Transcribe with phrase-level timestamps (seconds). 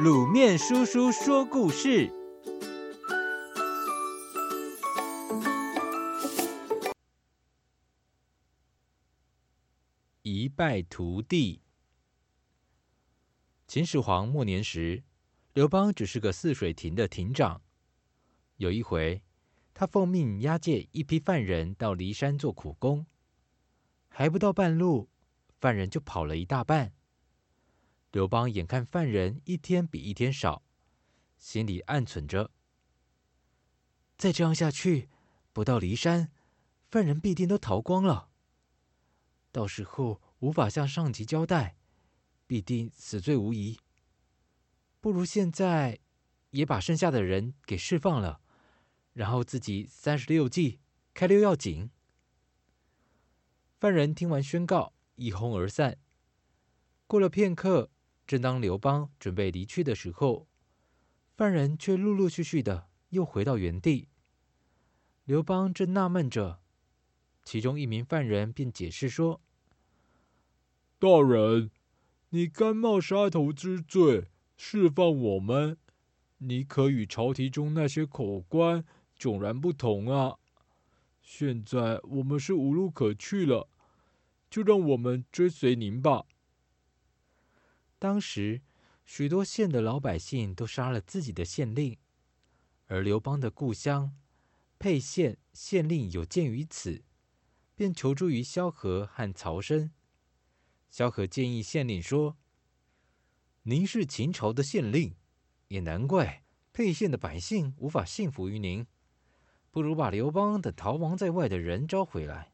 [0.00, 2.10] 卤面叔叔说故事：
[10.22, 11.60] 一败涂地。
[13.68, 15.04] 秦始皇末年时，
[15.52, 17.60] 刘邦只是个泗水亭的亭长。
[18.56, 19.22] 有一回，
[19.74, 23.04] 他奉命押解一批犯人到骊山做苦工，
[24.08, 25.10] 还不到半路，
[25.60, 26.94] 犯人就跑了一大半。
[28.12, 30.62] 刘邦眼看犯人一天比一天少，
[31.38, 32.50] 心里暗存着：
[34.18, 35.08] 再这样下去，
[35.50, 36.30] 不到骊山，
[36.90, 38.28] 犯人必定都逃光了。
[39.50, 41.74] 到时候无法向上级交代，
[42.46, 43.80] 必定死罪无疑。
[45.00, 45.98] 不如现在
[46.50, 48.42] 也把剩下的人给释放了，
[49.14, 50.80] 然后自己三十六计，
[51.14, 51.88] 开溜要紧。
[53.80, 55.96] 犯人听完宣告，一哄而散。
[57.06, 57.88] 过了片刻。
[58.26, 60.46] 正当刘邦准备离去的时候，
[61.36, 64.08] 犯人却陆陆续续的又回到原地。
[65.24, 66.60] 刘邦正纳闷着，
[67.44, 69.40] 其中一名犯人便解释说
[70.98, 71.70] ：“大人，
[72.30, 75.76] 你甘冒杀头之罪，释放我们，
[76.38, 78.84] 你可与朝廷中那些口官
[79.18, 80.38] 迥然不同啊！
[81.20, 83.68] 现在我们是无路可去了，
[84.48, 86.24] 就让我们追随您吧。”
[88.02, 88.62] 当时，
[89.04, 91.96] 许多县的老百姓都杀了自己的县令，
[92.88, 94.16] 而刘邦的故乡
[94.76, 97.04] 沛县县令有鉴于此，
[97.76, 99.92] 便求助于萧何和曹参。
[100.90, 102.36] 萧何建议县令说
[103.62, 105.14] ：“您是秦朝的县令，
[105.68, 106.42] 也难怪
[106.72, 108.84] 沛县的百姓无法信服于您。
[109.70, 112.52] 不如把刘邦等逃亡在外的人招回来，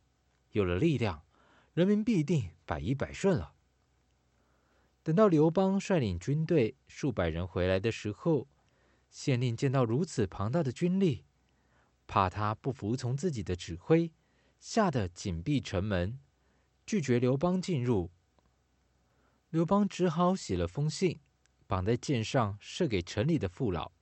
[0.51, 1.25] 有了力量，
[1.73, 3.55] 人民必定百依百顺了。”
[5.09, 8.47] 等到刘邦率领军队数百人回来的时候，
[9.09, 11.25] 县令见到如此庞大的军力，
[12.07, 14.13] 怕他不服从自己的指挥，
[14.61, 16.21] 吓得紧闭城门，
[16.85, 18.11] 拒绝刘邦进入。
[19.49, 21.19] 刘邦只好写了封信，
[21.67, 23.93] 绑在箭上，射给城里的父老，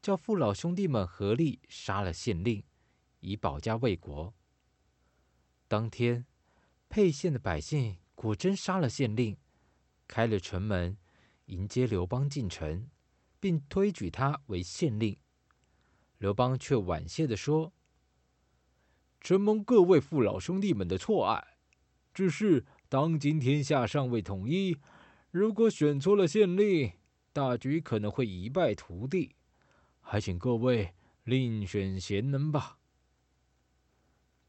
[0.00, 2.62] 叫父老兄弟们合力杀了县令，
[3.18, 4.32] 以保家卫国。
[5.66, 6.24] 当天，
[6.88, 9.36] 沛县的百姓果真杀了县令。
[10.12, 10.98] 开了城门，
[11.46, 12.86] 迎接刘邦进城，
[13.40, 15.16] 并推举他为县令。
[16.18, 17.72] 刘邦却婉谢地说
[19.22, 21.56] ：“承蒙各位父老兄弟们的错爱，
[22.12, 24.76] 只是当今天下尚未统一，
[25.30, 26.92] 如果选错了县令，
[27.32, 29.34] 大局可能会一败涂地。
[30.02, 30.92] 还请各位
[31.24, 32.78] 另选贤能吧。”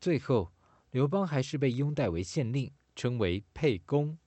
[0.01, 0.51] 最后，
[0.91, 4.17] 刘邦还是被拥戴为县令，称为沛公。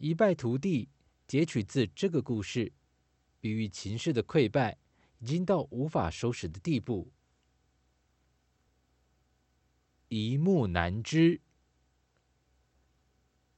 [0.00, 0.88] 一败涂地，
[1.26, 2.72] 截取自这个故事，
[3.38, 4.78] 比喻秦氏的溃败
[5.18, 7.12] 已经到无法收拾的地步。
[10.08, 11.42] 一目难知。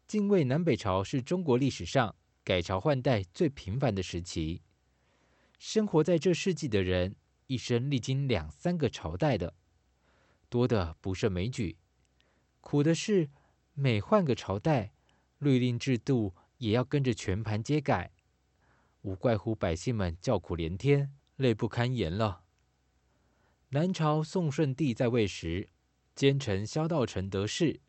[0.08, 4.62] 晋魏南北朝是中国历史上改朝换代最频繁的时期。
[5.60, 7.14] 生活在这世纪的人，
[7.46, 9.54] 一生历经两三个朝代的，
[10.48, 11.76] 多的不胜枚举。
[12.60, 13.30] 苦的是，
[13.74, 14.92] 每换个朝代。
[15.42, 18.12] 律令制度也要跟着全盘皆改，
[19.00, 22.44] 无怪乎百姓们叫苦连天、泪不堪言了。
[23.70, 25.68] 南朝宋顺帝在位时，
[26.14, 27.80] 奸臣萧道成得势，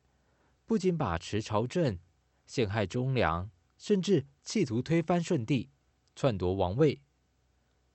[0.65, 1.99] 不仅把持朝政、
[2.47, 5.69] 陷害忠良，甚至企图推翻顺帝，
[6.15, 7.03] 篡夺王位。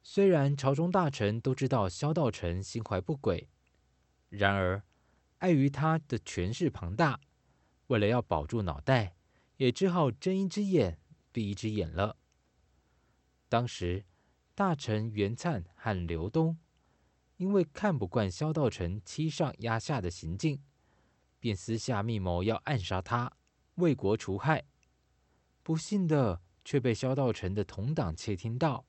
[0.05, 3.49] 虽然朝中大臣都知道萧道成心怀不轨，
[4.29, 4.85] 然而
[5.39, 7.19] 碍于他的权势庞大，
[7.89, 9.17] 为了要保住脑袋。
[9.59, 10.99] 也只好睁一只眼
[11.31, 12.17] 闭一只眼了。
[13.49, 14.05] 当时，
[14.55, 16.59] 大臣袁粲和刘东
[17.37, 20.61] 因为看不惯萧道成欺上压下的行径，
[21.39, 23.33] 便私下密谋要暗杀他，
[23.77, 24.65] 为国除害。
[25.63, 28.85] 不幸的却被萧道成的同党窃听到，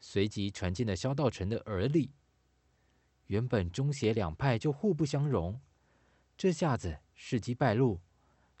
[0.00, 2.12] 随即传进了萧道成的耳里。
[3.26, 5.60] 原本忠邪两派就互不相容，
[6.36, 8.00] 这下子事机败露。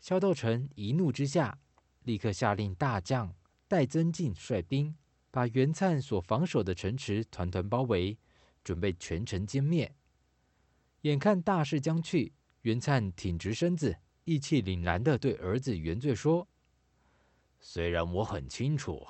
[0.04, 1.58] 萧道成一怒之下，
[2.02, 3.34] 立刻下令大将
[3.66, 4.94] 戴增进率兵，
[5.30, 8.18] 把袁粲所防守的城池团团包围，
[8.62, 9.96] 准备全城歼灭。
[11.00, 16.46] 眼看大势将去，袁粲挺直身子，义气凛然地对儿子袁罪说
[17.58, 19.06] ：“虽然我很清楚，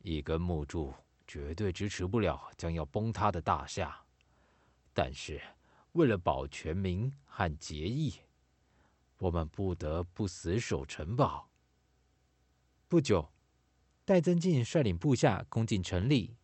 [0.00, 0.94] 一根木柱
[1.26, 4.02] 绝对支持不了将要崩塌的大厦，
[4.94, 5.38] 但是
[5.92, 8.14] 为了保全民和节义。”
[9.18, 11.50] 我们不得不死守城堡。
[12.88, 13.32] 不久，
[14.04, 16.36] 戴增进率领部下攻进城里，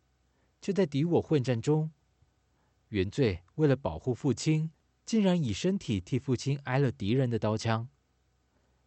[0.59, 1.91] 就在敌我混战中，
[2.89, 4.71] 元罪为了保护父亲，
[5.05, 7.89] 竟然以身体替父亲挨了敌人的刀枪。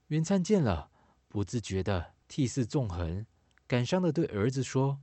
[0.08, 0.90] 元粲见了，
[1.28, 3.26] 不自觉的涕泗纵横，
[3.66, 5.00] 感伤的对儿子说：“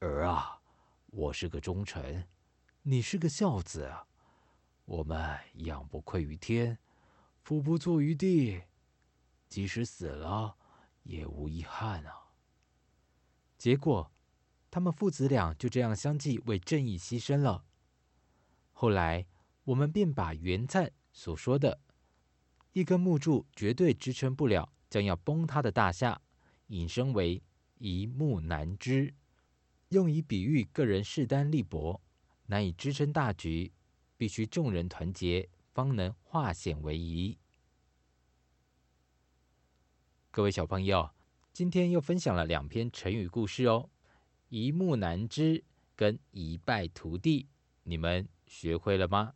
[0.00, 0.62] 儿啊，
[1.10, 2.26] 我是个忠臣，
[2.82, 3.92] 你是个孝子，
[4.84, 6.78] 我们仰不愧于天，
[7.42, 8.62] 俯不怍于地，
[9.48, 10.56] 即使死了
[11.02, 12.32] 也无遗憾啊。”
[13.58, 14.10] 结果，
[14.70, 17.64] 他们父子俩就这样相继为正义牺牲了。
[18.72, 19.26] 后来，
[19.64, 21.80] 我们便把元粲所说的
[22.72, 26.20] “一根木柱绝对支撑不了，将要崩塌的大厦”，
[26.68, 27.42] 引申为
[27.78, 29.14] “一木难支”，
[29.90, 32.00] 用以比喻个人势单力薄，
[32.46, 33.72] 难以支撑大局，
[34.16, 37.38] 必须众人团结，方能化险为夷。
[40.30, 41.10] 各位小朋友。
[41.52, 43.90] 今天又分享了两篇成语故事哦
[44.48, 45.62] ，“一目难知”
[45.94, 47.46] 跟“一败涂地”，
[47.84, 49.34] 你们学会了吗？